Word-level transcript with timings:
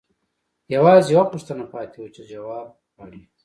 یوازې 0.75 1.07
یوه 1.15 1.25
پوښتنه 1.33 1.63
پاتې 1.73 1.97
وه 2.01 2.09
چې 2.15 2.21
ځواب 2.29 2.67
غواړي 2.93 3.21